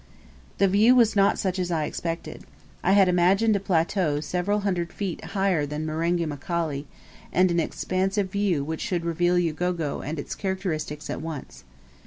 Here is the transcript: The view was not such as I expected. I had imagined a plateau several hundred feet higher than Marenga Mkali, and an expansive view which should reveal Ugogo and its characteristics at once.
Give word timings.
The 0.57 0.67
view 0.67 0.95
was 0.95 1.15
not 1.15 1.37
such 1.37 1.59
as 1.59 1.69
I 1.69 1.83
expected. 1.85 2.43
I 2.83 2.93
had 2.93 3.07
imagined 3.07 3.55
a 3.55 3.59
plateau 3.59 4.19
several 4.19 4.61
hundred 4.61 4.91
feet 4.91 5.23
higher 5.23 5.63
than 5.63 5.85
Marenga 5.85 6.25
Mkali, 6.25 6.85
and 7.31 7.51
an 7.51 7.59
expansive 7.59 8.31
view 8.31 8.63
which 8.63 8.81
should 8.81 9.05
reveal 9.05 9.37
Ugogo 9.37 10.01
and 10.01 10.17
its 10.17 10.33
characteristics 10.33 11.07
at 11.11 11.21
once. 11.21 11.65